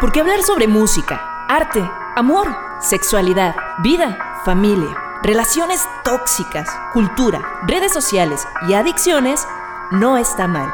[0.00, 1.82] Porque hablar sobre música, arte,
[2.14, 2.46] amor,
[2.80, 9.44] sexualidad, vida, familia, relaciones tóxicas, cultura, redes sociales y adicciones
[9.90, 10.72] no está mal.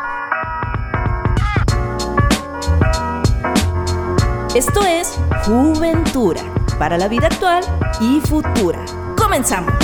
[4.54, 6.42] Esto es Juventura
[6.78, 7.64] para la vida actual
[8.00, 8.84] y futura.
[9.16, 9.83] Comenzamos.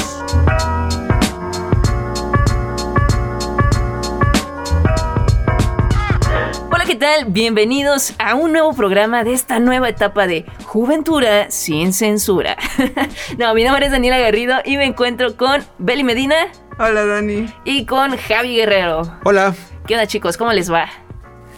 [7.01, 7.25] Tal?
[7.25, 12.59] Bienvenidos a un nuevo programa de esta nueva etapa de Juventura sin censura.
[13.39, 16.37] no, mi nombre es Daniela Garrido y me encuentro con Beli Medina.
[16.79, 17.51] Hola, Dani.
[17.65, 19.19] Y con Javi Guerrero.
[19.25, 19.55] Hola.
[19.87, 20.37] ¿Qué onda, chicos?
[20.37, 20.91] ¿Cómo les va?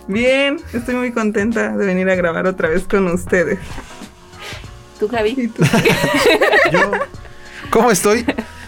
[0.06, 3.58] Bien, estoy muy contenta de venir a grabar otra vez con ustedes.
[5.00, 5.34] ¿Tú, Javi?
[5.36, 5.64] ¿Y tú?
[6.72, 6.92] Yo,
[7.70, 8.24] ¿Cómo estoy?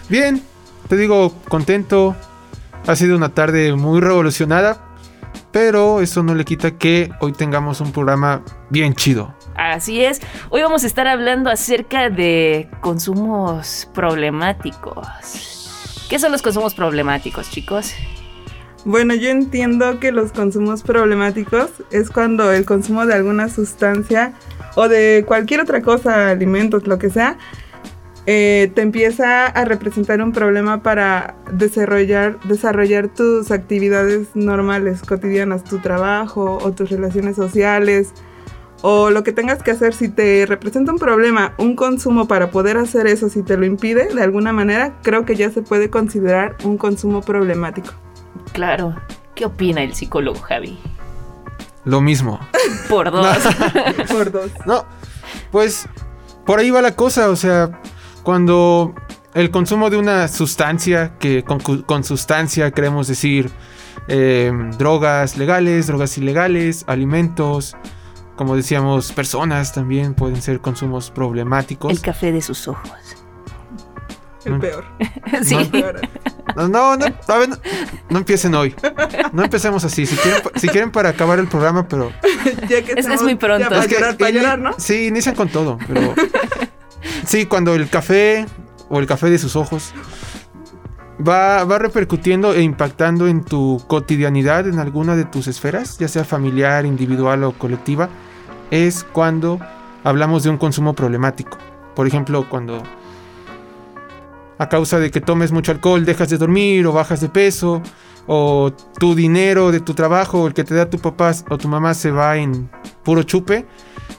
[0.09, 0.43] Bien,
[0.89, 2.17] te digo, contento.
[2.85, 4.85] Ha sido una tarde muy revolucionada,
[5.55, 9.33] pero eso no le quita que hoy tengamos un programa bien chido.
[9.55, 10.19] Así es.
[10.49, 15.07] Hoy vamos a estar hablando acerca de consumos problemáticos.
[16.09, 17.93] ¿Qué son los consumos problemáticos, chicos?
[18.83, 24.33] Bueno, yo entiendo que los consumos problemáticos es cuando el consumo de alguna sustancia
[24.75, 27.37] o de cualquier otra cosa, alimentos, lo que sea,
[28.27, 35.79] eh, te empieza a representar un problema para desarrollar, desarrollar tus actividades normales, cotidianas, tu
[35.79, 38.13] trabajo o tus relaciones sociales
[38.81, 39.93] o lo que tengas que hacer.
[39.93, 44.13] Si te representa un problema, un consumo para poder hacer eso, si te lo impide
[44.13, 47.93] de alguna manera, creo que ya se puede considerar un consumo problemático.
[48.53, 48.95] Claro.
[49.35, 50.79] ¿Qué opina el psicólogo, Javi?
[51.83, 52.39] Lo mismo.
[52.89, 53.37] Por dos.
[54.11, 54.51] Por dos.
[54.65, 54.85] No,
[55.51, 55.87] pues
[56.45, 57.79] por ahí va la cosa, o sea,
[58.25, 58.93] cuando
[59.33, 63.49] el consumo de una sustancia, que con, con sustancia queremos decir
[64.09, 67.77] eh, drogas legales, drogas ilegales, alimentos,
[68.35, 71.91] como decíamos, personas también pueden ser consumos problemáticos.
[71.91, 72.89] El café de sus ojos.
[74.43, 74.59] El Mm.
[74.59, 74.85] peor.
[75.43, 75.55] Sí.
[75.55, 76.01] El peor.
[76.55, 77.57] No, no, no, a ver, no,
[78.09, 78.73] no empiecen hoy.
[79.33, 80.05] No empecemos así.
[80.05, 82.11] Si quieren, si quieren para acabar el programa, pero
[82.69, 83.63] Ya que Es muy pronto.
[83.63, 84.73] ya Para Es que llorar, para llorar, ¿no?
[84.77, 86.13] Sí, inician con todo, pero...
[87.25, 88.45] Sí, cuando el café
[88.89, 89.93] o el café de sus ojos
[91.27, 96.23] va, va repercutiendo e impactando en tu cotidianidad, en alguna de tus esferas, ya sea
[96.23, 98.09] familiar, individual o colectiva,
[98.71, 99.59] es cuando
[100.03, 101.57] hablamos de un consumo problemático.
[101.95, 102.83] Por ejemplo, cuando
[104.57, 107.81] a causa de que tomes mucho alcohol dejas de dormir o bajas de peso,
[108.27, 111.93] o tu dinero de tu trabajo, el que te da tu papá o tu mamá
[111.93, 112.69] se va en
[113.03, 113.65] puro chupe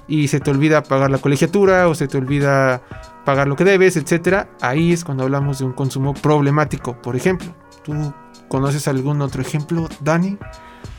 [0.09, 2.83] y se te olvida pagar la colegiatura o se te olvida
[3.25, 4.49] pagar lo que debes, etcétera.
[4.61, 7.55] Ahí es cuando hablamos de un consumo problemático, por ejemplo.
[7.83, 8.13] ¿Tú
[8.49, 10.39] conoces algún otro ejemplo, Dani?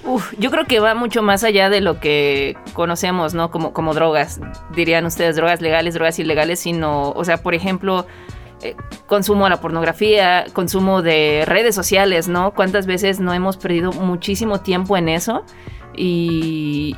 [0.04, 3.52] Uf, yo creo que va mucho más allá de lo que conocemos, ¿no?
[3.52, 4.40] Como, como drogas,
[4.74, 8.06] dirían ustedes, drogas legales, drogas ilegales, sino, o sea, por ejemplo,
[8.62, 8.76] eh,
[9.06, 12.54] consumo de la pornografía, consumo de redes sociales, ¿no?
[12.54, 15.44] ¿Cuántas veces no hemos perdido muchísimo tiempo en eso?
[15.96, 16.96] Y,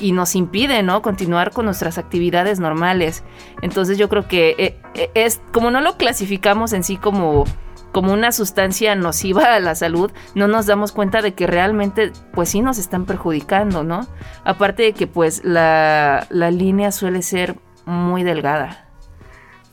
[0.00, 1.02] y nos impide, ¿no?
[1.02, 3.24] Continuar con nuestras actividades normales.
[3.62, 7.44] Entonces yo creo que eh, eh, es, como no lo clasificamos en sí como
[7.92, 12.50] como una sustancia nociva a la salud, no nos damos cuenta de que realmente, pues
[12.50, 14.06] sí nos están perjudicando, ¿no?
[14.44, 17.56] Aparte de que, pues, la, la línea suele ser
[17.86, 18.86] muy delgada.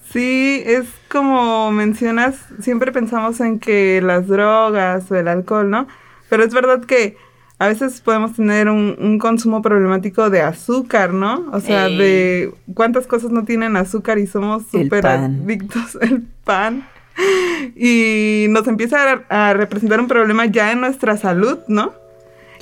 [0.10, 5.88] Sí, es como mencionas, siempre pensamos en que las drogas o el alcohol, ¿no?
[6.30, 7.18] Pero es verdad que
[7.60, 11.46] a veces podemos tener un, un consumo problemático de azúcar, ¿no?
[11.54, 11.98] O sea, Ey.
[11.98, 16.88] de cuántas cosas no tienen azúcar y somos súper adictos al pan.
[17.76, 21.94] Y nos empieza a, a representar un problema ya en nuestra salud, ¿no?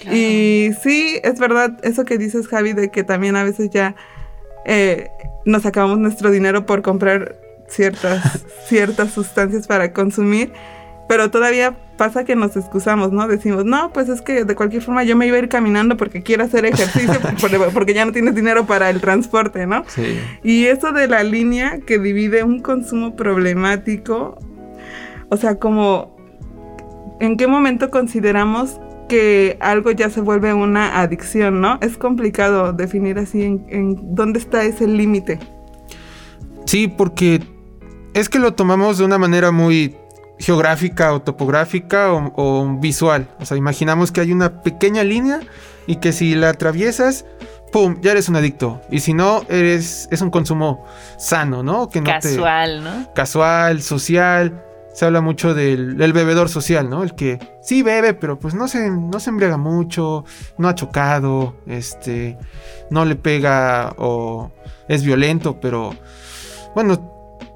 [0.09, 3.96] Y sí, es verdad eso que dices, Javi, de que también a veces ya
[4.66, 5.09] eh,
[5.46, 10.51] nos acabamos nuestro dinero por comprar ciertas, ciertas sustancias para consumir,
[11.11, 13.27] pero todavía pasa que nos excusamos, ¿no?
[13.27, 16.23] Decimos, no, pues es que de cualquier forma yo me iba a ir caminando porque
[16.23, 19.83] quiero hacer ejercicio, por- porque ya no tienes dinero para el transporte, ¿no?
[19.89, 20.18] Sí.
[20.41, 24.38] Y eso de la línea que divide un consumo problemático,
[25.27, 26.15] o sea, como,
[27.19, 31.77] ¿en qué momento consideramos que algo ya se vuelve una adicción, ¿no?
[31.81, 35.39] Es complicado definir así en, en dónde está ese límite.
[36.65, 37.41] Sí, porque
[38.13, 39.97] es que lo tomamos de una manera muy
[40.41, 43.27] geográfica o topográfica o, o visual.
[43.39, 45.39] O sea, imaginamos que hay una pequeña línea
[45.88, 47.25] y que si la atraviesas,
[47.71, 47.97] ¡pum!
[48.01, 48.81] Ya eres un adicto.
[48.89, 50.85] Y si no, eres es un consumo
[51.17, 51.89] sano, ¿no?
[51.89, 53.13] Que no te- Casual, ¿no?
[53.13, 54.63] casual, social.
[54.93, 57.01] se habla mucho del, del bebedor social, ¿no?
[57.03, 60.25] El que sí bebe, pero pues no se, no se embriaga mucho,
[60.57, 62.38] no ha chocado, este,
[62.89, 64.51] no le pega o
[64.89, 65.95] es violento, pero
[66.75, 67.11] bueno,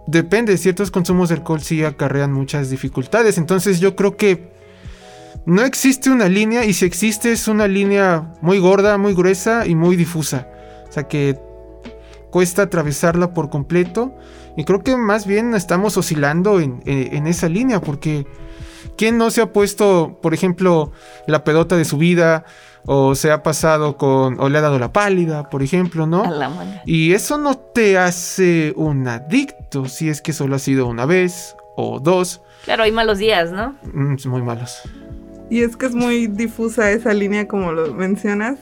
[0.07, 4.53] depende, ciertos consumos de alcohol sí acarrean muchas dificultades, entonces yo creo que
[5.45, 9.75] no existe una línea y si existe es una línea muy gorda, muy gruesa y
[9.75, 10.47] muy difusa,
[10.87, 11.39] o sea que
[12.31, 14.15] cuesta atravesarla por completo
[14.57, 18.25] y creo que más bien estamos oscilando en, en esa línea porque...
[18.97, 20.91] ¿Quién no se ha puesto, por ejemplo,
[21.27, 22.45] la pedota de su vida?
[22.85, 24.39] O se ha pasado con.
[24.39, 26.23] O le ha dado la pálida, por ejemplo, ¿no?
[26.23, 26.81] A la mano.
[26.85, 31.55] Y eso no te hace un adicto si es que solo ha sido una vez
[31.75, 32.41] o dos.
[32.63, 33.75] Claro, hay malos días, ¿no?
[33.91, 34.81] Mm, muy malos.
[35.49, 38.59] Y es que es muy difusa esa línea como lo mencionas.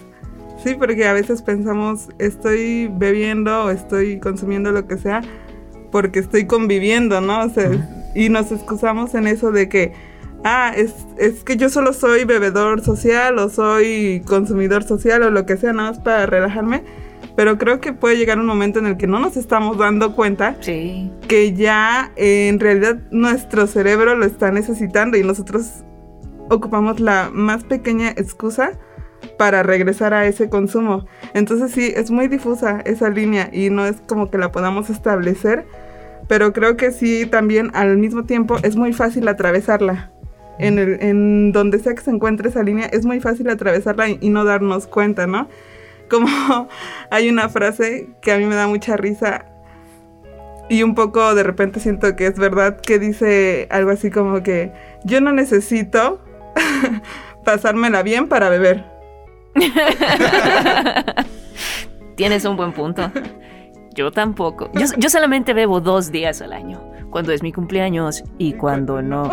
[0.63, 5.21] Sí, porque a veces pensamos, estoy bebiendo o estoy consumiendo lo que sea
[5.93, 7.43] porque estoy conviviendo, ¿no?
[7.43, 7.69] O sea,
[8.15, 9.93] y nos excusamos en eso de que,
[10.43, 15.45] ah, es, es que yo solo soy bebedor social o soy consumidor social o lo
[15.45, 16.83] que sea, nada más para relajarme.
[17.35, 20.55] Pero creo que puede llegar un momento en el que no nos estamos dando cuenta
[20.61, 21.09] Sí.
[21.27, 25.83] que ya eh, en realidad nuestro cerebro lo está necesitando y nosotros
[26.49, 28.77] ocupamos la más pequeña excusa
[29.39, 31.05] para regresar a ese consumo.
[31.33, 35.65] Entonces sí, es muy difusa esa línea y no es como que la podamos establecer,
[36.27, 40.11] pero creo que sí también al mismo tiempo es muy fácil atravesarla.
[40.59, 44.17] En, el, en donde sea que se encuentre esa línea, es muy fácil atravesarla y,
[44.21, 45.47] y no darnos cuenta, ¿no?
[46.09, 46.69] Como
[47.09, 49.45] hay una frase que a mí me da mucha risa
[50.69, 54.71] y un poco de repente siento que es verdad que dice algo así como que
[55.03, 56.21] yo no necesito
[57.45, 58.85] pasármela bien para beber.
[62.15, 63.11] Tienes un buen punto.
[63.93, 64.71] Yo tampoco.
[64.73, 66.92] Yo, yo solamente bebo dos días al año.
[67.13, 69.31] Cuando es mi cumpleaños y cuando no.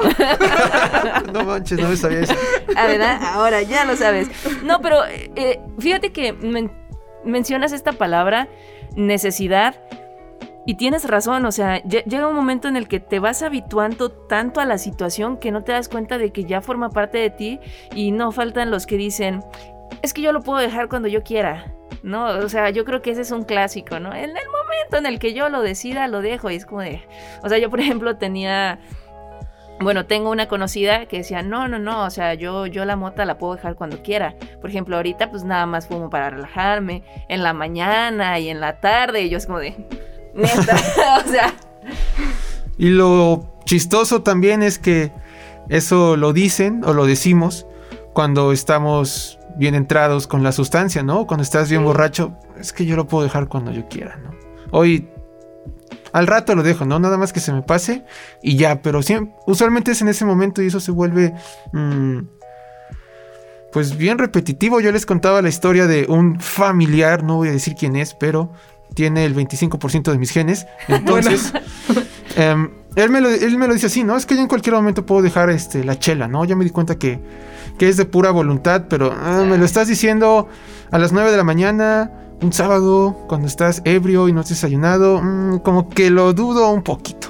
[1.33, 2.35] no manches, no me sabía eso.
[2.77, 3.19] Ah, ¿verdad?
[3.33, 4.29] Ahora ya lo sabes.
[4.63, 6.71] No, pero eh, fíjate que men-
[7.25, 8.49] mencionas esta palabra,
[8.97, 9.77] necesidad,
[10.67, 14.11] y tienes razón, o sea, lle- llega un momento en el que te vas habituando
[14.11, 17.31] tanto a la situación que no te das cuenta de que ya forma parte de
[17.31, 17.61] ti
[17.95, 19.43] y no faltan los que dicen,
[20.03, 21.73] es que yo lo puedo dejar cuando yo quiera.
[22.03, 24.15] No, o sea, yo creo que ese es un clásico, ¿no?
[24.15, 27.03] En el momento en el que yo lo decida, lo dejo y es como de,
[27.43, 28.79] o sea, yo por ejemplo tenía
[29.81, 33.25] bueno, tengo una conocida que decía, no, no, no, o sea, yo, yo la mota
[33.25, 34.37] la puedo dejar cuando quiera.
[34.61, 38.79] Por ejemplo, ahorita pues nada más fumo para relajarme, en la mañana y en la
[38.79, 39.75] tarde, y yo es como de,
[40.35, 40.77] neta,
[41.27, 41.55] o sea,
[42.77, 45.13] Y lo chistoso también es que
[45.71, 47.67] eso lo dicen o lo decimos
[48.13, 51.27] cuando estamos bien entrados con la sustancia, ¿no?
[51.27, 51.85] Cuando estás bien Sí.
[51.87, 54.31] borracho, es que yo lo puedo dejar cuando yo quiera, ¿no?
[54.73, 55.09] Hoy
[56.13, 56.99] al rato lo dejo, ¿no?
[56.99, 58.05] Nada más que se me pase
[58.43, 61.35] y ya, pero siempre, usualmente es en ese momento y eso se vuelve
[61.73, 62.21] mm,
[63.73, 64.81] pues bien repetitivo.
[64.81, 68.51] Yo les contaba la historia de un familiar, no voy a decir quién es, pero
[68.95, 70.67] tiene el 25% de mis genes.
[70.89, 71.53] Entonces,
[72.97, 74.17] él, me lo, él me lo dice así, ¿no?
[74.17, 76.45] Es que yo en cualquier momento puedo dejar este, la chela, ¿no?
[76.45, 77.21] Ya me di cuenta que,
[77.79, 80.49] que es de pura voluntad, pero ah, me lo estás diciendo
[80.91, 82.11] a las 9 de la mañana,
[82.43, 86.83] un sábado, cuando estás ebrio y no has desayunado, mm, como que lo dudo un
[86.83, 87.29] poquito.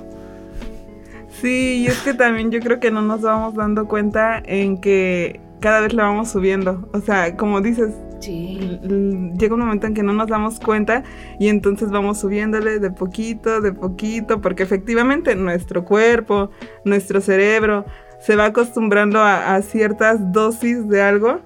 [1.40, 5.40] Sí, y es que también yo creo que no nos vamos dando cuenta en que
[5.60, 6.88] cada vez la vamos subiendo.
[6.92, 11.02] O sea, como dices, llega un momento en que no nos damos cuenta
[11.38, 16.50] y entonces vamos subiéndole de poquito, de poquito, porque efectivamente nuestro cuerpo,
[16.84, 17.84] nuestro cerebro
[18.20, 21.40] se va acostumbrando a, a ciertas dosis de algo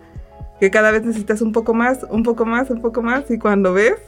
[0.60, 3.72] que cada vez necesitas un poco más, un poco más, un poco más y cuando
[3.72, 4.00] ves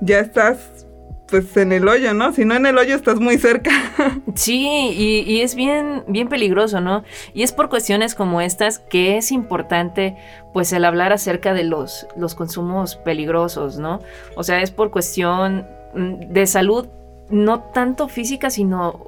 [0.00, 0.86] ya estás
[1.28, 2.32] pues en el hoyo, ¿no?
[2.32, 3.70] Si no en el hoyo estás muy cerca.
[4.34, 4.66] sí,
[5.26, 7.04] y, es bien, bien peligroso, ¿no?
[7.32, 10.16] Y es por cuestiones como estas que es importante,
[10.52, 14.00] pues, el hablar acerca de los, los consumos peligrosos, ¿no?
[14.36, 16.88] O sea, es por cuestión mm, de salud,
[17.30, 19.00] no tanto física, sino,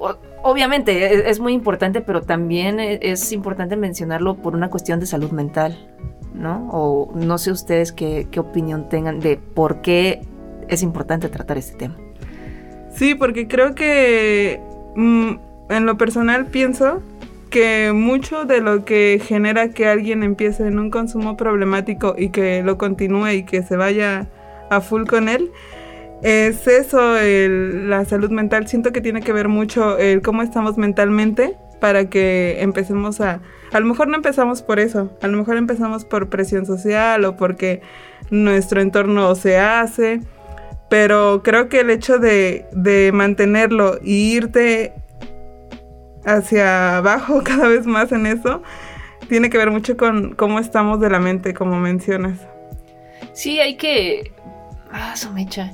[0.43, 5.05] obviamente, e- es, muy importante, pero también e- es importante mencionarlo por una cuestión de
[5.05, 5.87] salud mental,
[6.33, 6.67] ¿no?
[6.71, 10.21] O no sé ustedes qué, qué opinión tengan de por qué
[10.67, 11.95] es importante tratar este tema.
[12.97, 14.59] Sí, porque creo que
[14.95, 15.31] mm,
[15.69, 17.01] en lo personal pienso
[17.49, 22.61] que mucho de lo que genera que alguien empiece en un consumo problemático y que
[22.63, 24.27] lo continúe y que se vaya
[24.69, 25.49] a full con él,
[26.23, 28.67] es eso, el- la salud mental.
[28.67, 33.39] Siento que tiene que ver mucho el cómo estamos mentalmente para que empecemos a...
[33.71, 37.35] A lo mejor no empezamos por eso, a lo mejor empezamos por presión social o
[37.37, 37.81] porque
[38.31, 40.21] nuestro entorno se hace,
[40.89, 44.93] pero creo que el hecho de, de mantenerlo y irte
[46.25, 48.61] hacia abajo cada vez más en eso,
[49.29, 52.39] tiene que ver mucho con cómo estamos de la mente, como mencionas.
[53.33, 54.31] Sí, hay que...
[54.91, 55.73] Ah, mecha.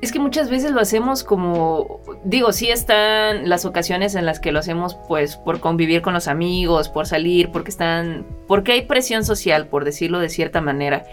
[0.00, 4.50] Es que muchas veces lo hacemos como, digo, sí están las ocasiones en las que
[4.50, 9.24] lo hacemos pues por convivir con los amigos, por salir, porque están, porque hay presión
[9.26, 11.04] social, por decirlo de cierta manera.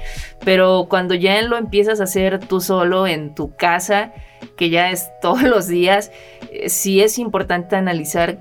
[0.45, 4.13] Pero cuando ya lo empiezas a hacer tú solo en tu casa,
[4.55, 6.11] que ya es todos los días,
[6.53, 8.39] eh, sí es importante analizar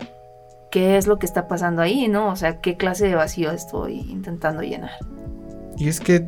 [0.71, 2.29] qué es lo que está pasando ahí, ¿no?
[2.29, 4.99] O sea, qué clase de vacío estoy intentando llenar.
[5.77, 6.25] Y es que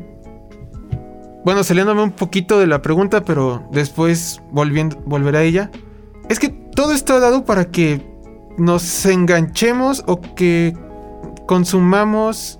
[1.45, 5.71] bueno, saliéndome un poquito de la pregunta, pero después volviendo, volveré a ella.
[6.29, 8.05] Es que todo está dado para que
[8.57, 10.75] nos enganchemos o que
[11.47, 12.59] consumamos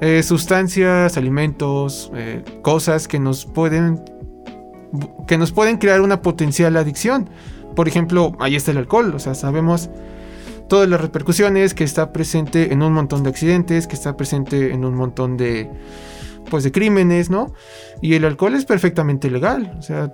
[0.00, 4.02] eh, sustancias, alimentos, eh, cosas que nos pueden
[5.26, 7.30] que nos pueden crear una potencial adicción.
[7.74, 9.90] Por ejemplo, ahí está el alcohol, o sea, sabemos
[10.68, 14.84] todas las repercusiones, que está presente en un montón de accidentes, que está presente en
[14.84, 15.70] un montón de
[16.50, 17.52] pues de crímenes, ¿no?
[18.00, 20.12] Y el alcohol es perfectamente legal, o sea,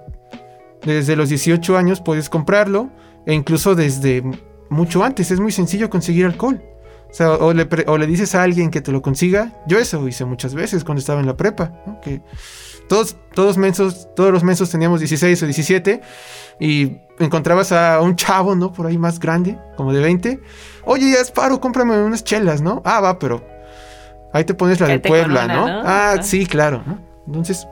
[0.82, 2.90] desde los 18 años puedes comprarlo
[3.26, 4.23] e incluso desde
[4.70, 6.62] mucho antes es muy sencillo conseguir alcohol.
[7.11, 9.52] O sea, o le, dices a alguien que te lo consiga.
[9.66, 11.73] Yo eso hice muchas veces cuando estaba en la prepa.
[12.02, 12.20] Que
[12.87, 16.00] todos, todos, mensos, todos los mensos teníamos 16 o 17
[16.61, 18.73] y encontrabas a un chavo, ¿no?
[18.73, 20.40] Por ahí más grande, como de 20.
[20.85, 22.82] Oye, ya es paro, cómprame unas chelas, ¿no?
[22.85, 23.42] Ah, va, pero
[24.32, 25.66] Ahí te pones la de Puebla, ¿no?
[25.66, 26.82] Ah, sí, claro.
[27.26, 27.66] Entonces,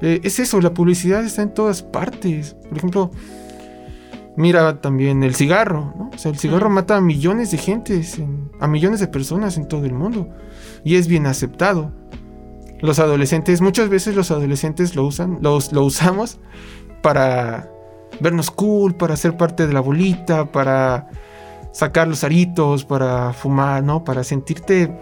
[0.00, 2.56] eh, es eso, la publicidad está en todas partes.
[2.68, 3.10] Por ejemplo,
[4.36, 6.10] mira también el cigarro, ¿no?
[6.14, 8.18] O sea, el cigarro mata a millones de gentes,
[8.60, 10.28] a millones de personas en todo el mundo.
[10.84, 11.92] Y es bien aceptado.
[12.80, 16.38] Los adolescentes, muchas veces los adolescentes lo usan, los, lo usamos
[17.02, 17.68] para
[18.20, 21.08] vernos cool, para ser parte de la bolita, para
[21.72, 24.04] sacar los aritos, para fumar, ¿no?
[24.04, 24.94] Para sentirte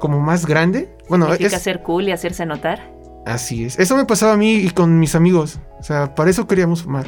[0.00, 0.92] como más grande.
[1.08, 2.90] Bueno, es ser cool y hacerse notar.
[3.24, 3.78] Así es.
[3.78, 5.60] Eso me pasaba a mí y con mis amigos.
[5.78, 7.06] O sea, para eso queríamos fumar.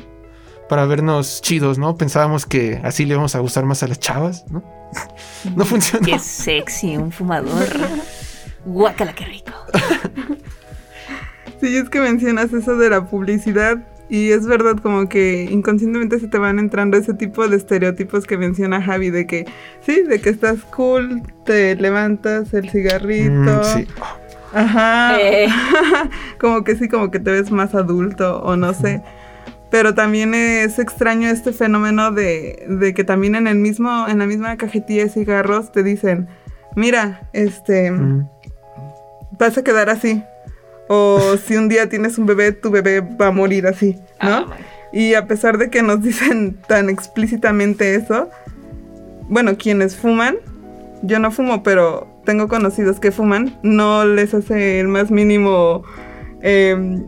[0.68, 1.96] Para vernos chidos, ¿no?
[1.96, 4.62] Pensábamos que así le íbamos a gustar más a las chavas, ¿no?
[5.56, 6.06] no funcionó.
[6.06, 7.68] Qué sexy, un fumador.
[8.64, 9.52] Guácala, qué rico.
[11.61, 13.78] sí, es que mencionas eso de la publicidad.
[14.12, 18.37] Y es verdad como que inconscientemente se te van entrando ese tipo de estereotipos que
[18.37, 19.47] menciona Javi, de que
[19.81, 23.33] sí, de que estás cool, te levantas el cigarrito.
[23.33, 23.88] Mm, sí.
[24.52, 25.19] Ajá.
[25.19, 25.49] Eh.
[26.38, 29.02] como que sí, como que te ves más adulto o no sé.
[29.71, 34.26] Pero también es extraño este fenómeno de, de, que también en el mismo, en la
[34.26, 36.28] misma cajetilla de cigarros te dicen,
[36.76, 38.28] mira, este, mm.
[39.38, 40.23] vas a quedar así.
[40.94, 44.28] O si un día tienes un bebé, tu bebé va a morir así, ¿no?
[44.28, 44.46] Ah,
[44.92, 48.28] y a pesar de que nos dicen tan explícitamente eso,
[49.30, 50.37] bueno, quienes fuman,
[51.02, 55.82] yo no fumo, pero tengo conocidos que fuman, no les hace el más mínimo
[56.42, 57.02] em,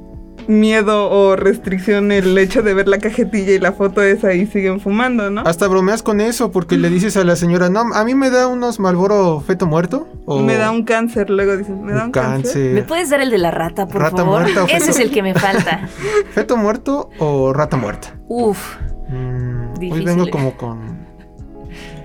[0.47, 4.81] miedo o restricción el hecho de ver la cajetilla y la foto esa y siguen
[4.81, 5.43] fumando, ¿no?
[5.43, 8.47] Hasta bromeas con eso porque le dices a la señora, no, a mí me da
[8.47, 10.09] unos Malboro feto muerto.
[10.27, 10.41] O...
[10.41, 12.75] Me da un cáncer, luego dicen, me da un cáncer.
[12.75, 14.43] ¿Me puedes dar el de la rata, por rata favor?
[14.43, 15.89] Muerta Ese es el que me falta.
[16.33, 18.15] ¿Feto muerto o rata muerta?
[18.29, 18.77] Uf.
[19.09, 21.05] Mm, hoy vengo como con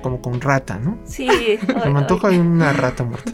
[0.02, 0.98] como con rata, ¿no?
[1.04, 1.28] Sí.
[1.92, 3.34] me antoja una rata muerta.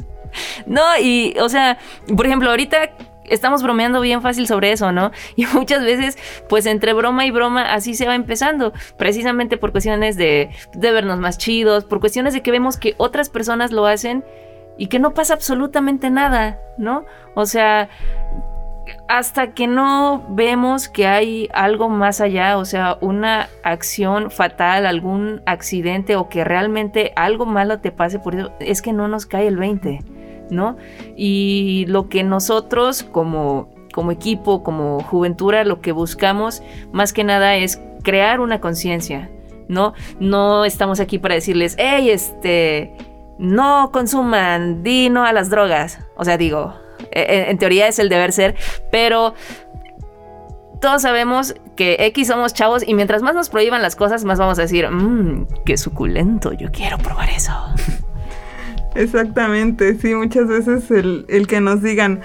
[0.66, 1.78] No, y, o sea,
[2.16, 2.90] por ejemplo, ahorita
[3.30, 5.12] estamos bromeando bien fácil sobre eso, ¿no?
[5.36, 6.18] Y muchas veces,
[6.50, 11.38] pues entre broma y broma, así se va empezando, precisamente por cuestiones de, vernos más
[11.38, 14.24] chidos, por cuestiones de que vemos que otras personas lo hacen
[14.78, 17.06] y que no pasa absolutamente nada, ¿no?
[17.34, 17.90] O sea,
[19.08, 25.42] hasta que no vemos que hay algo más allá, o sea, una acción fatal, algún
[25.46, 29.48] accidente o que realmente algo malo te pase por eso, es que no nos cae
[29.48, 30.25] el 20.
[30.50, 30.78] ¿No?
[31.16, 33.70] Y lo que nosotros como,
[34.12, 36.62] equipo, como juventura, lo que buscamos
[36.92, 39.30] más que nada es crear una conciencia,
[39.68, 39.94] ¿no?
[40.20, 42.94] No estamos aquí para decirles, hey, este,
[43.38, 46.00] no consuman, di no a las drogas.
[46.18, 46.74] O sea, digo,
[47.12, 48.56] e, e, en, teoría es el deber ser,
[48.92, 49.34] pero
[50.82, 54.60] todos sabemos que X somos chavos y mientras más nos prohíban las cosas, más vamos
[54.60, 57.54] a decir, mmm, qué suculento, yo quiero probar eso.
[58.96, 62.22] Exactamente, sí, muchas veces el, el que nos digan,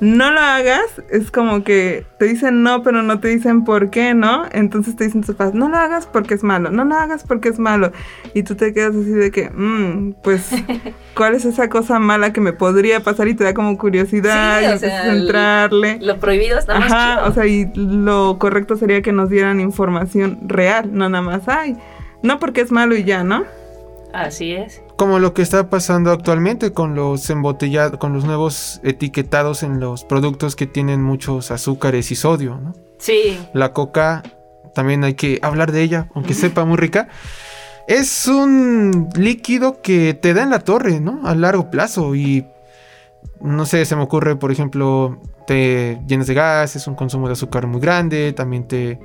[0.00, 4.14] no lo hagas, es como que te dicen no, pero no te dicen por qué,
[4.14, 4.44] ¿no?
[4.50, 7.50] Entonces te dicen tus padres, no lo hagas porque es malo, no lo hagas porque
[7.50, 7.92] es malo.
[8.32, 10.50] Y tú te quedas así de que, mmm, pues,
[11.14, 13.28] ¿cuál es esa cosa mala que me podría pasar?
[13.28, 15.98] Y te da como curiosidad y entrarle.
[16.00, 20.90] Lo prohibido está Ajá, o sea, y lo correcto sería que nos dieran información real,
[20.92, 21.76] no nada más, ay,
[22.22, 23.44] no porque es malo y ya, ¿no?
[24.14, 24.82] Así es.
[25.00, 30.04] Como lo que está pasando actualmente con los embotellados, con los nuevos etiquetados en los
[30.04, 32.74] productos que tienen muchos azúcares y sodio, ¿no?
[32.98, 33.38] Sí.
[33.54, 34.22] La coca,
[34.74, 37.08] también hay que hablar de ella, aunque sepa muy rica.
[37.88, 41.26] Es un líquido que te da en la torre, ¿no?
[41.26, 42.46] A largo plazo y
[43.40, 47.32] no sé, se me ocurre, por ejemplo, te llenas de gas, es un consumo de
[47.32, 49.00] azúcar muy grande, también te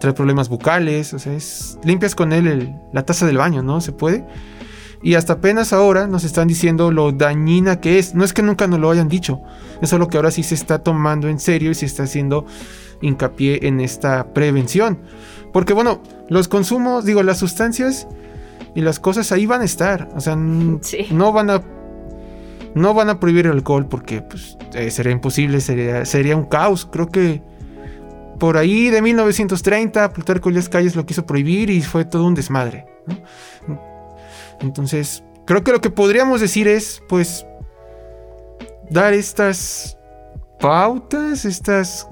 [0.00, 3.82] trae problemas bucales, o sea, es, limpias con él el- la taza del baño, ¿no?
[3.82, 4.24] Se puede.
[5.02, 8.14] Y hasta apenas ahora nos están diciendo lo dañina que es.
[8.14, 9.40] No es que nunca nos lo hayan dicho,
[9.80, 12.46] es solo que ahora sí se está tomando en serio y se está haciendo
[13.00, 14.98] hincapié en esta prevención.
[15.52, 18.08] Porque bueno, los consumos, digo, las sustancias
[18.74, 20.08] y las cosas ahí van a estar.
[20.16, 20.36] O sea,
[20.80, 21.06] Sí.
[21.10, 21.62] no van a
[22.74, 26.86] no van a prohibir el alcohol porque pues, eh, sería imposible, sería, sería un caos.
[26.90, 27.40] Creo que
[28.38, 32.84] por ahí de 1930 Plutarco Elías Calles lo quiso prohibir y fue todo un desmadre.
[33.66, 33.80] ¿no?
[34.60, 37.46] Entonces, creo que lo que podríamos decir es, pues,
[38.90, 39.98] dar estas
[40.58, 42.08] pautas, estas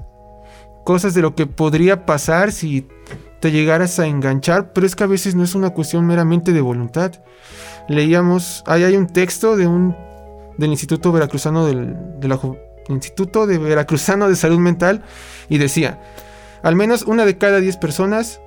[0.83, 2.87] cosas de lo que podría pasar si
[3.39, 6.61] te llegaras a enganchar, pero es que a veces no es una cuestión meramente de
[6.61, 7.11] voluntad.
[7.87, 9.95] Leíamos, ahí hay un texto de un
[10.57, 12.39] del Instituto Veracruzano del, de la
[12.87, 15.03] Instituto de Veracruzano de Salud Mental
[15.49, 15.99] y decía,
[16.63, 18.41] al menos una de cada 10 personas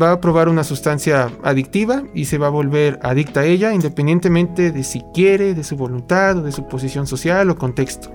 [0.00, 4.72] va a probar una sustancia adictiva y se va a volver adicta a ella independientemente
[4.72, 8.10] de si quiere, de su voluntad o de su posición social o contexto.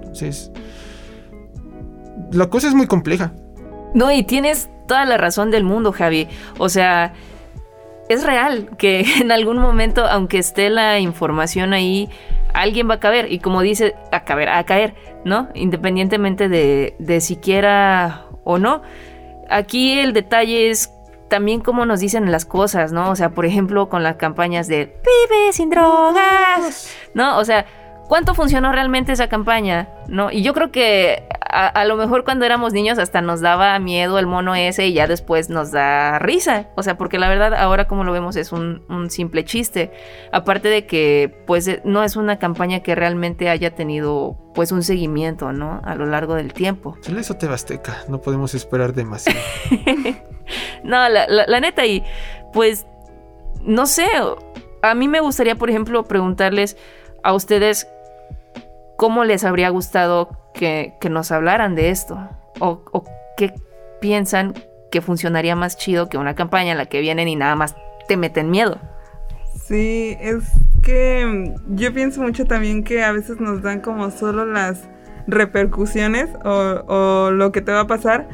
[0.00, 0.50] Entonces,
[2.32, 3.32] la cosa es muy compleja.
[3.94, 6.28] No, y tienes toda la razón del mundo, Javi.
[6.58, 7.12] O sea,
[8.08, 12.08] es real que en algún momento, aunque esté la información ahí,
[12.54, 13.30] alguien va a caer.
[13.30, 15.48] Y como dice, a caer, a caer, ¿no?
[15.54, 18.82] Independientemente de, de si quiera o no.
[19.48, 20.92] Aquí el detalle es
[21.30, 23.10] también cómo nos dicen las cosas, ¿no?
[23.10, 27.38] O sea, por ejemplo, con las campañas de Vive sin drogas, ¿no?
[27.38, 27.64] O sea,
[28.10, 29.88] ¿cuánto funcionó realmente esa campaña?
[30.08, 30.30] ¿No?
[30.30, 34.18] Y yo creo que a, a lo mejor cuando éramos niños hasta nos daba miedo
[34.18, 36.66] el mono ese y ya después nos da risa.
[36.76, 39.90] O sea, porque la verdad ahora como lo vemos es un, un simple chiste.
[40.32, 44.82] Aparte de que pues eh, no es una campaña que realmente haya tenido pues un
[44.82, 45.80] seguimiento, ¿no?
[45.84, 46.98] A lo largo del tiempo.
[47.02, 49.38] Se le hizo Tebasteca, no podemos esperar demasiado.
[50.82, 52.02] No, la, la- la neta, y
[52.52, 52.84] pues,
[53.62, 54.06] no sé,
[54.82, 56.76] a mí me gustaría, por ejemplo, preguntarles
[57.22, 57.86] a ustedes
[59.00, 62.18] cómo les habría gustado que, que nos hablaran de esto,
[62.58, 62.84] o,
[63.34, 63.54] qué
[63.98, 64.52] piensan
[64.90, 67.76] que funcionaría más chido que una campaña en la que vienen y nada más
[68.08, 68.78] te meten miedo.
[69.58, 70.44] Sí, es
[70.82, 74.86] que yo pienso mucho también que a veces nos dan como solo las
[75.26, 78.28] repercusiones o lo que te va a pasar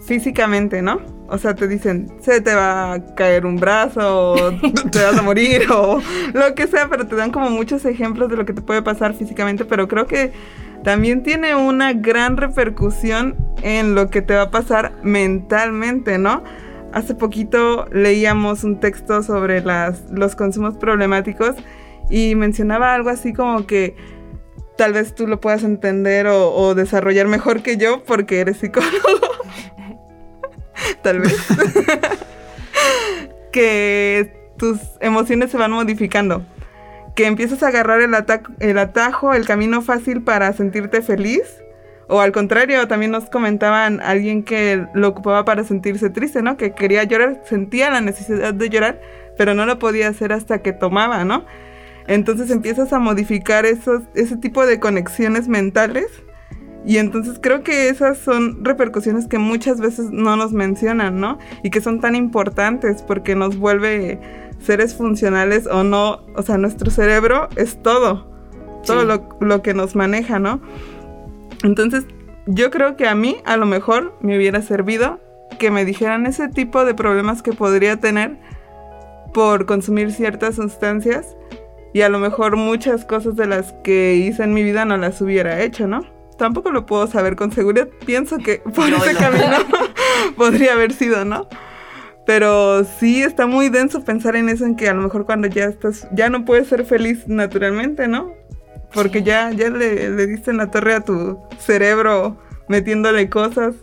[0.00, 1.00] físicamente, ¿no?
[1.28, 4.34] O sea, te dicen, se te va a caer un brazo, o
[4.90, 6.00] te vas a morir, o
[6.34, 9.14] lo que sea, pero te dan como muchos ejemplos de lo que te puede pasar
[9.14, 10.32] físicamente, pero creo que
[10.82, 16.42] también tiene una gran repercusión en lo que te va a pasar mentalmente, ¿no?
[16.92, 21.54] Hace poquito leíamos un texto sobre las, los consumos problemáticos
[22.10, 23.96] y mencionaba algo así como que
[24.76, 28.90] tal vez tú lo puedas entender o, o desarrollar mejor que yo porque eres psicólogo.
[31.02, 31.36] Tal vez.
[33.52, 36.44] que tus emociones se van modificando.
[37.14, 38.14] Que empiezas a agarrar el,
[38.60, 41.42] el atajo, el camino fácil para sentirte feliz.
[42.08, 46.56] O al contrario, también nos comentaban alguien que lo ocupaba para sentirse triste, ¿no?
[46.56, 49.00] Que quería llorar, sentía la necesidad de llorar,
[49.38, 51.46] pero no lo podía hacer hasta que tomaba, ¿no?
[52.06, 56.06] Entonces empiezas a modificar esos, ese tipo de conexiones mentales
[56.84, 61.38] y entonces creo que esas son repercusiones que muchas veces no nos mencionan, ¿no?
[61.62, 64.18] Y que son tan importantes porque nos vuelve
[64.60, 68.26] seres funcionales o no, o sea, nuestro cerebro es todo,
[68.84, 69.06] todo Sí.
[69.06, 70.60] lo, lo que nos maneja, ¿no?
[71.62, 72.04] Entonces
[72.46, 75.20] yo creo que a mí a lo mejor me hubiera servido
[75.58, 78.38] que me dijeran ese tipo de problemas que podría tener
[79.32, 81.36] por consumir ciertas sustancias
[81.92, 85.20] y a lo mejor muchas cosas de las que hice en mi vida no las
[85.20, 86.02] hubiera hecho, ¿no?
[86.38, 87.88] Tampoco lo puedo saber con seguridad.
[88.06, 89.18] Pienso que por No, ese no.
[89.20, 89.56] camino
[90.36, 91.48] podría haber sido, ¿no?
[92.26, 95.64] Pero sí está muy denso pensar en eso, en que a lo mejor cuando ya
[95.64, 98.32] estás, ya no puedes ser feliz naturalmente, ¿no?
[98.94, 99.24] Porque Sí.
[99.24, 102.36] ya, ya le, le diste en la torre a tu cerebro
[102.68, 103.74] metiéndole cosas.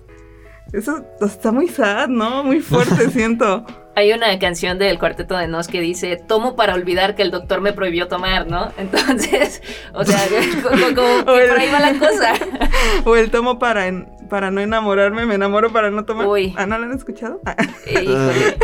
[0.71, 2.43] Eso está muy sad, ¿no?
[2.43, 3.65] Muy fuerte, siento.
[3.95, 7.59] Hay una canción del cuarteto de Nos que dice, tomo para olvidar que el doctor
[7.59, 8.71] me prohibió tomar, ¿no?
[8.77, 9.61] Entonces,
[9.93, 10.19] o sea,
[10.63, 12.33] como, como que por ahí va la cosa.
[13.05, 16.27] O el tomo para, en- para no enamorarme, me enamoro para no tomar.
[16.27, 16.53] Uy.
[16.57, 17.41] Ah, ¿no la han escuchado?
[17.45, 17.55] Ah,
[17.89, 18.57] Híjole,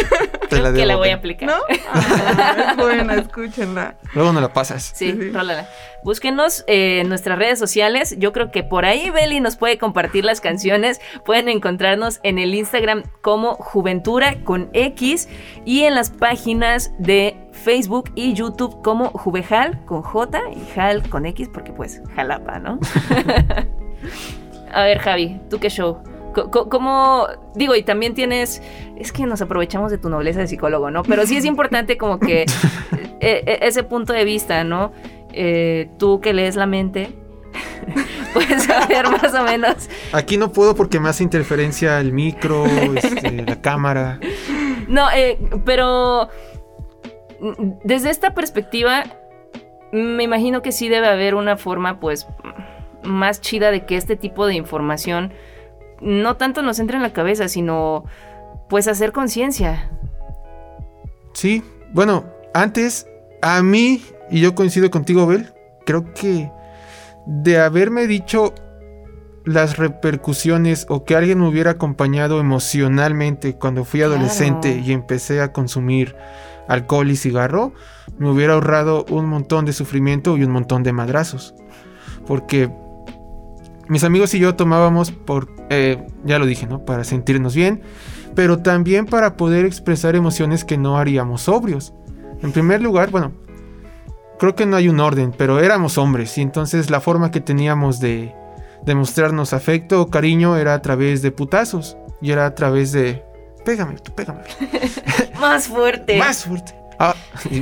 [0.50, 1.50] Te la creo que la voy a aplicar.
[1.50, 1.56] ¿No?
[1.94, 3.96] Ah, es buena, escúchenla.
[4.14, 4.92] Luego no la pasas.
[4.96, 5.30] Sí, Sí, sí.
[5.32, 5.68] rólala.
[6.06, 8.16] Búsquenos eh, en nuestras redes sociales.
[8.20, 11.02] Yo creo que por ahí Beli nos puede compartir las canciones.
[11.26, 15.28] Pueden encontrarnos en el Instagram como Juventura con X
[15.66, 21.26] y en las páginas de Facebook y YouTube como Juvejal con J y Jal con
[21.26, 22.78] X porque pues Jalapa, ¿no?
[24.72, 26.04] A ver, Javi, ¿tú qué show?
[26.52, 28.62] ¿Cómo, digo, y también tienes,
[28.96, 31.02] es que nos aprovechamos de tu nobleza de psicólogo, ¿no?
[31.02, 32.46] Pero sí es importante como que eh,
[33.22, 34.92] eh, ese punto de vista, ¿no?
[35.38, 37.14] Eh, tú que lees la mente,
[38.34, 39.90] puedes saber más o menos.
[40.14, 44.20] Aquí no puedo porque me hace interferencia el micro, este, la cámara.
[44.88, 46.30] No, eh, pero
[47.84, 49.04] desde esta perspectiva,
[49.92, 52.28] me imagino que sí debe haber una forma, pues,
[53.04, 55.34] más chida de que este tipo de información
[56.02, 58.06] no tanto nos entre en la cabeza, sino,
[58.70, 59.92] pues, hacer conciencia.
[61.34, 63.08] Sí, bueno, antes
[63.42, 65.54] a mí, y yo coincido contigo, Bel,
[65.86, 66.52] creo que
[67.26, 68.54] de haberme dicho
[69.46, 74.16] las repercusiones o que alguien me hubiera acompañado emocionalmente cuando fui Claro.
[74.16, 76.16] adolescente y empecé a consumir
[76.68, 77.74] alcohol y cigarro,
[78.18, 81.54] me hubiera ahorrado un montón de sufrimiento y un montón de madrazos.
[82.26, 82.72] Porque
[83.88, 86.84] mis amigos y yo tomábamos por, eh, ya lo dije, ¿no?
[86.84, 87.82] Para sentirnos bien,
[88.34, 91.94] pero también para poder expresar emociones que no haríamos sobrios.
[92.42, 93.32] En primer lugar, bueno,
[94.40, 98.00] creo que no hay un orden, pero éramos hombres y entonces la forma que teníamos
[98.00, 98.34] de
[98.84, 103.24] demostrarnos afecto o cariño era a través de putazos y era a través de
[103.66, 104.42] pégame, tú pégame.
[105.40, 106.18] Más fuerte.
[106.18, 106.76] Más fuerte.
[106.98, 107.16] Ah,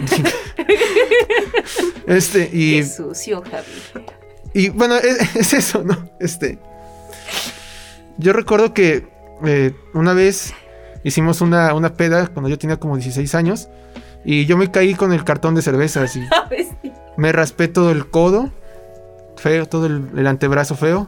[2.08, 4.06] este y Qué sucio, Javi.
[4.54, 6.10] y bueno, es, es eso, ¿no?
[6.20, 6.60] Este.
[8.18, 9.08] Yo recuerdo que
[9.44, 10.54] eh, una vez
[11.04, 13.70] hicimos una, una peda cuando yo tenía como 16 años.
[14.26, 16.22] Y yo me caí con el cartón de cervezas y
[17.18, 18.52] me raspé todo el codo.
[19.38, 21.08] Feo, todo el, el antebrazo feo.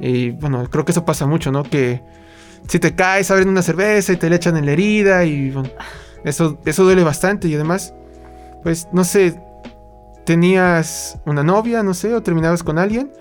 [0.00, 1.62] Y bueno, creo que eso pasa mucho, ¿no?
[1.62, 2.02] Que
[2.68, 5.24] si te caes, abren una cerveza y te le echan en la herida.
[5.24, 5.70] Y bueno,
[6.24, 7.48] eso, eso duele bastante.
[7.48, 7.94] Y además,
[8.62, 9.38] pues no sé,
[10.24, 13.12] tenías una novia, no sé, o terminabas con alguien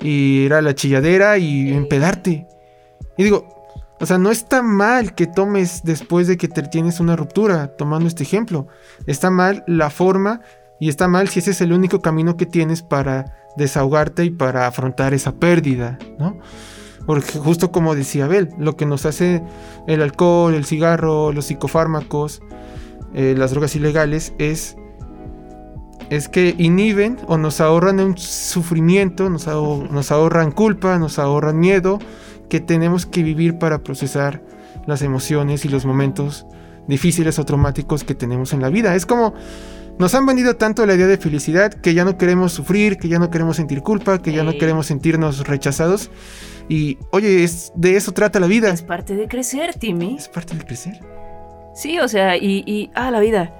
[0.00, 2.46] y era la chilladera y empedarte.
[3.16, 3.48] Y digo,
[4.00, 8.06] o sea, no está mal que tomes después de que te tienes una ruptura, tomando
[8.08, 8.68] este ejemplo.
[9.06, 10.40] Está mal la forma
[10.80, 14.66] y está mal si ese es el único camino que tienes para desahogarte y para
[14.66, 16.38] afrontar esa pérdida, ¿no?
[17.06, 19.42] Porque justo como decía Abel, lo que nos hace
[19.86, 22.42] el alcohol, el cigarro, los psicofármacos,
[23.14, 24.76] eh, las drogas ilegales es
[26.10, 31.98] es que inhiben o nos ahorran un sufrimiento, nos, nos ahorran culpa, nos ahorran miedo
[32.48, 34.42] que tenemos que vivir para procesar
[34.86, 36.46] las emociones y los momentos
[36.86, 38.94] difíciles o traumáticos que tenemos en la vida.
[38.94, 39.34] Es como
[39.98, 43.18] nos han vendido tanto la idea de felicidad que ya no queremos sufrir, que ya
[43.18, 46.10] no queremos sentir culpa, que ya no queremos sentirnos rechazados.
[46.68, 48.70] Y oye, es, de eso trata la vida.
[48.70, 50.16] Es parte de crecer, Timmy.
[50.16, 51.00] Es parte de crecer.
[51.74, 53.54] Sí, o sea, y, y ah, la vida.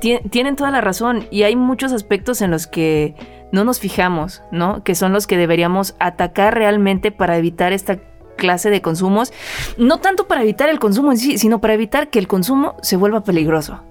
[0.00, 3.14] Tien- tienen toda la razón y hay muchos aspectos en los que
[3.50, 4.84] no nos fijamos, ¿no?
[4.84, 7.98] Que son los que deberíamos atacar realmente para evitar esta
[8.36, 9.32] clase de consumos.
[9.78, 12.96] No tanto para evitar el consumo en sí, sino para evitar que el consumo se
[12.96, 13.82] vuelva peligroso,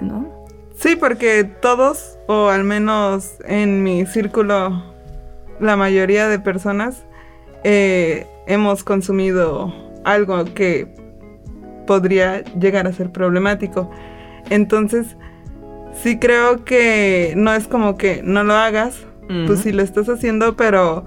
[0.00, 0.26] ¿no?
[0.76, 4.82] Sí, porque todos, o al menos en mi círculo,
[5.60, 7.04] la mayoría de personas,
[7.62, 9.72] eh, hemos consumido
[10.04, 10.88] algo que
[11.86, 13.90] podría llegar a ser problemático.
[14.50, 15.16] Entonces,
[16.02, 19.62] sí creo que no es como que no lo hagas, pues Ujú.
[19.62, 21.04] sí lo estás haciendo, pero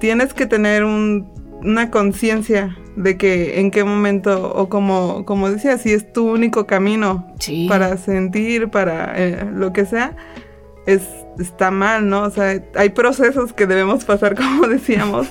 [0.00, 1.30] tienes que tener un-
[1.64, 6.66] una conciencia de que en qué momento, o como, como decía, si es tu único
[6.66, 7.66] camino Sí.
[7.68, 10.16] para sentir, para eh, lo que sea,
[10.86, 11.02] es,
[11.38, 12.22] está mal, ¿no?
[12.22, 15.28] O sea, hay procesos que debemos pasar, como decíamos,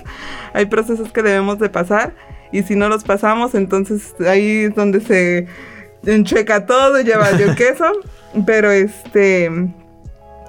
[0.53, 2.13] hay procesos que debemos de pasar,
[2.51, 5.47] y si no los pasamos, entonces ahí es donde se
[6.05, 7.91] enchueca todo, lleva el queso,
[8.45, 9.49] pero este,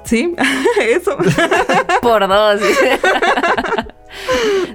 [0.04, 0.34] sí,
[0.80, 1.16] eso.
[2.02, 2.60] Por dos.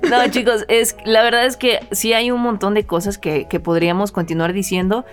[0.10, 3.60] no, chicos, es, la verdad es que sí hay un montón de cosas que, que
[3.60, 5.06] podríamos continuar diciendo,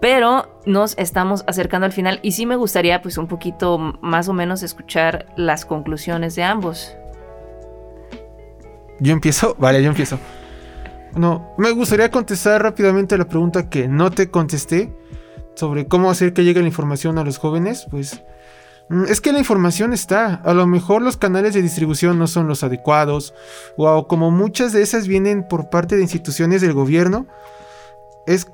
[0.00, 4.32] pero nos estamos acercando al final y sí me gustaría pues un poquito más o
[4.32, 6.96] menos escuchar las conclusiones de ambos.
[9.00, 10.18] Yo empiezo, vale, yo empiezo.
[11.14, 14.92] No, me gustaría contestar rápidamente a la pregunta que no te contesté
[15.54, 17.86] sobre cómo hacer que llegue la información a los jóvenes.
[17.90, 18.22] Pues
[19.06, 20.34] Es que la información está.
[20.44, 23.34] A lo mejor los canales de distribución no son los adecuados.
[23.76, 27.26] O como muchas de esas vienen por parte de instituciones del gobierno.
[28.26, 28.48] Es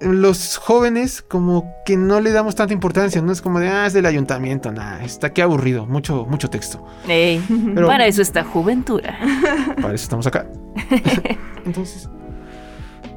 [0.00, 3.20] los jóvenes como que no le damos tanta importancia.
[3.22, 4.70] No es como de, ah, es del ayuntamiento.
[4.72, 5.86] Nah, está aquí aburrido.
[5.86, 6.84] Mucho, mucho texto.
[7.08, 7.42] Ey,
[7.74, 9.18] Pero- para eso está Juventura.
[9.80, 10.46] Para eso estamos acá.
[11.64, 12.08] Entonces,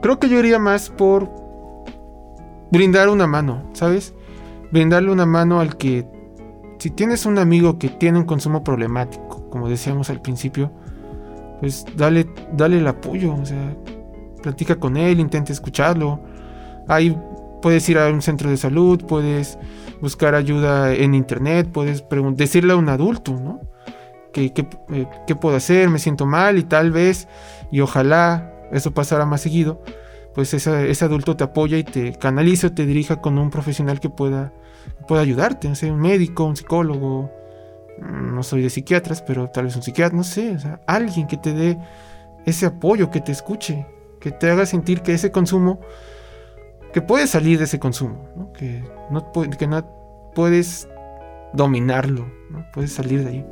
[0.02, 1.30] creo que yo iría más por
[2.72, 4.14] brindar una mano, ¿sabes?
[4.72, 6.06] Brindarle una mano al que,
[6.84, 10.70] si tienes un amigo que tiene un consumo problemático, como decíamos al principio,
[11.62, 12.26] pues dale,
[12.58, 13.74] dale el apoyo, o sea,
[14.42, 16.20] platica con él, intenta escucharlo.
[16.90, 17.18] Ahí
[17.62, 19.58] puedes ir a un centro de salud, puedes
[20.02, 22.04] buscar ayuda en internet, puedes
[22.36, 23.62] decirle a un adulto, ¿no?
[24.34, 24.52] ¿Qué,
[24.92, 25.88] eh, qué puedo hacer?
[25.90, 27.30] Me siento mal y tal vez,
[27.72, 29.82] y ojalá eso pasara más seguido,
[30.36, 34.02] pues esa- ese adulto te apoya y te canaliza o te dirija con un profesional
[34.02, 34.52] que pueda,
[35.08, 37.32] pueda ayudarte, no sé, un médico, un psicólogo,
[38.00, 41.28] mm, no soy de psiquiatras, pero tal vez un psiquiatra, no sé, o sea, alguien
[41.28, 41.78] que te dé
[42.46, 43.86] ese apoyo, que te escuche,
[44.20, 45.80] que te haga sentir que ese consumo,
[46.94, 49.32] que puedes salir de ese consumo, que, no,
[50.34, 50.88] puedes
[51.54, 52.26] dominarlo,
[52.74, 53.46] puedes salir de ahí.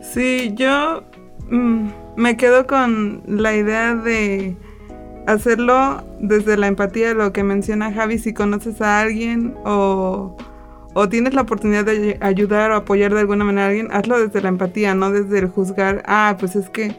[0.00, 1.04] Sí, yo
[1.48, 4.56] mm, me quedo con la idea de
[5.26, 10.36] hacerlo desde la empatía, lo que menciona Javi, si conoces a alguien o,
[10.94, 14.18] o tienes la oportunidad de ay- ayudar o apoyar de alguna manera a alguien, hazlo
[14.20, 16.96] desde la empatía, no desde el juzgar, ah, pues es que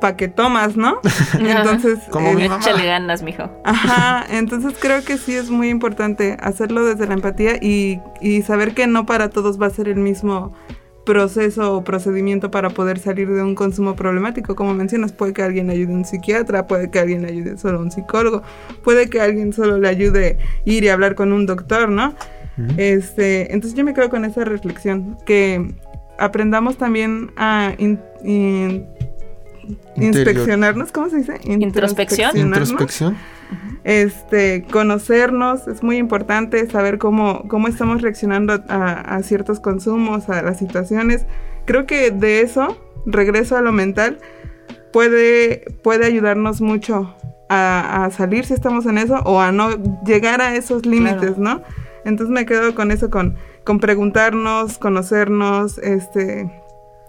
[0.00, 0.98] pa' que tomas, ¿no?
[1.38, 2.60] Entonces, Como eh, mi mamá.
[2.60, 3.48] Échale ganas, mijo.
[3.64, 8.74] Ajá, entonces creo que sí es muy importante hacerlo desde la empatía y, y saber
[8.74, 10.52] que no para todos va a ser el mismo
[11.04, 14.54] proceso o procedimiento para poder salir de un consumo problemático.
[14.54, 17.82] Como mencionas, puede que alguien ayude a un psiquiatra, puede que alguien ayude solo a
[17.82, 18.42] un psicólogo,
[18.84, 22.14] puede que alguien solo le ayude ir y hablar con un doctor, ¿no?
[22.76, 25.74] Este, entonces yo me quedo con esa reflexión, que
[26.18, 28.86] aprendamos también a in- in-
[29.96, 30.28] Interior.
[30.28, 31.40] inspeccionarnos, ¿cómo se dice?
[31.44, 32.36] Introspección.
[32.36, 33.20] Introspeccionarnos.
[33.52, 33.80] Introspección.
[33.84, 40.42] Este, conocernos es muy importante, saber cómo, cómo estamos reaccionando a, a ciertos consumos, a
[40.42, 41.26] las situaciones.
[41.64, 44.18] Creo que de eso, regreso a lo mental,
[44.92, 47.14] puede, puede ayudarnos mucho
[47.48, 49.70] a, a salir si estamos en eso o a no
[50.04, 51.62] llegar a esos límites, ¿no?
[52.04, 56.50] Entonces me quedo con eso, con, con preguntarnos, conocernos, este,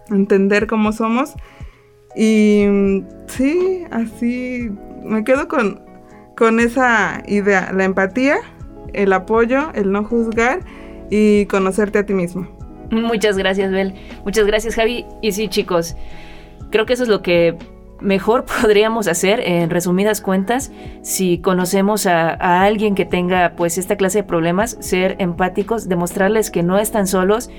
[0.10, 1.34] entender cómo somos.
[2.16, 4.70] Y mm, sí, así
[5.04, 5.83] me quedo con,
[6.44, 8.36] con esa idea, la empatía,
[8.92, 10.60] el apoyo, el no juzgar
[11.10, 12.50] y conocerte a ti mismo.
[12.92, 13.94] Muchas gracias, Bel.
[14.26, 15.06] Muchas gracias, Javi.
[15.22, 15.96] Y sí, chicos,
[16.70, 17.56] creo que eso es lo que
[18.02, 24.18] mejor podríamos hacer, en resumidas cuentas, si conocemos a, alguien que tenga pues esta clase
[24.18, 27.50] de problemas, ser empáticos, demostrarles que no están solos.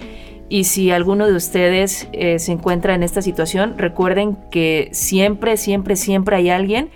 [0.50, 5.96] Y si alguno de ustedes eh, se encuentra en esta situación, recuerden que siempre, siempre,
[5.96, 6.90] siempre hay alguien.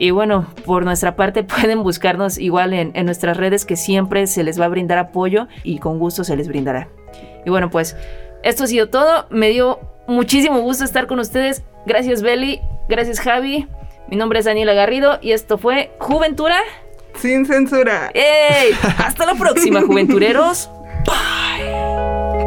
[0.00, 4.42] Y bueno, por nuestra parte pueden buscarnos igual en, en nuestras redes que siempre se
[4.42, 6.88] les va a brindar apoyo y con gusto se les brindará.
[7.44, 7.96] Y bueno, pues
[8.42, 9.26] esto ha sido todo.
[9.30, 11.62] Me dio muchísimo gusto estar con ustedes.
[11.86, 12.60] Gracias, Beli.
[12.88, 13.68] Gracias, Javi.
[14.08, 16.56] Mi nombre es Daniela Garrido y esto fue Juventura.
[17.14, 18.10] Sin censura.
[18.14, 18.72] ¡Ey!
[18.98, 20.70] Hasta la próxima, Juventureros.
[21.60, 22.39] Este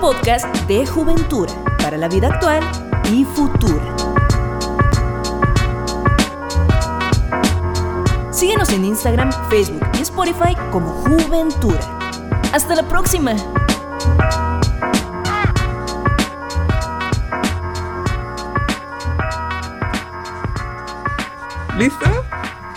[0.00, 2.62] podcast de Juventura para la vida actual
[3.12, 3.96] y futura.
[8.30, 11.80] Síguenos en Instagram, Facebook y Spotify como Juventura.
[12.52, 13.32] Hasta la próxima.
[21.76, 22.06] ¿Listo?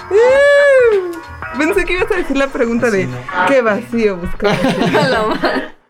[0.09, 1.57] ¡Uh!
[1.57, 3.07] Pensé que ibas a decir la pregunta de
[3.47, 4.59] qué vacío buscamos.